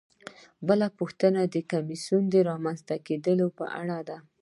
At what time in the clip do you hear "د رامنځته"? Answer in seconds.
2.29-2.95